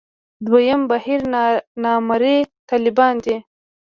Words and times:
دویم 0.45 0.81
بهیر 0.91 1.21
نامرئي 1.83 2.39
طالبان 2.69 3.15
دي. 3.23 3.35